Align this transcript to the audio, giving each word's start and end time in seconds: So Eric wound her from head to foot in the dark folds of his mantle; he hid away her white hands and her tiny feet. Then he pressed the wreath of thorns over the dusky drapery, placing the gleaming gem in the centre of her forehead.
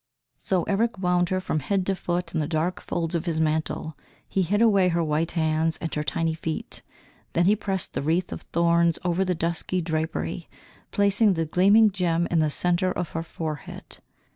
So 0.39 0.63
Eric 0.63 0.97
wound 0.97 1.29
her 1.29 1.39
from 1.39 1.59
head 1.59 1.85
to 1.85 1.93
foot 1.95 2.33
in 2.33 2.39
the 2.39 2.47
dark 2.47 2.81
folds 2.81 3.13
of 3.13 3.25
his 3.25 3.39
mantle; 3.39 3.95
he 4.27 4.41
hid 4.41 4.59
away 4.59 4.89
her 4.89 5.03
white 5.03 5.33
hands 5.33 5.77
and 5.77 5.93
her 5.93 6.01
tiny 6.03 6.33
feet. 6.33 6.81
Then 7.33 7.45
he 7.45 7.55
pressed 7.55 7.93
the 7.93 8.01
wreath 8.01 8.31
of 8.33 8.41
thorns 8.41 8.97
over 9.05 9.23
the 9.23 9.35
dusky 9.35 9.79
drapery, 9.79 10.49
placing 10.89 11.33
the 11.35 11.45
gleaming 11.45 11.91
gem 11.91 12.27
in 12.31 12.39
the 12.39 12.49
centre 12.49 12.91
of 12.91 13.11
her 13.11 13.21
forehead. 13.21 13.99